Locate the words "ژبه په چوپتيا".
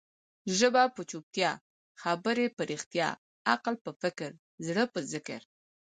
0.57-1.51